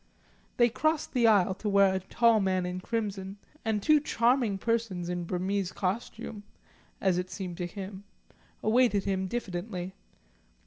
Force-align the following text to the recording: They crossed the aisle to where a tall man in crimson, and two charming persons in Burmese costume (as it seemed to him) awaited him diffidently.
They 0.57 0.67
crossed 0.69 1.13
the 1.13 1.27
aisle 1.27 1.53
to 1.53 1.69
where 1.69 1.93
a 1.93 1.99
tall 1.99 2.39
man 2.39 2.65
in 2.65 2.79
crimson, 2.81 3.37
and 3.63 3.83
two 3.83 3.99
charming 3.99 4.57
persons 4.57 5.09
in 5.09 5.25
Burmese 5.25 5.71
costume 5.71 6.41
(as 6.99 7.19
it 7.19 7.29
seemed 7.29 7.57
to 7.57 7.67
him) 7.67 8.03
awaited 8.63 9.03
him 9.03 9.27
diffidently. 9.27 9.93